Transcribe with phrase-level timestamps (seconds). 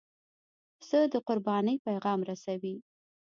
[0.77, 2.75] پسه د قربانۍ پیغام رسوي.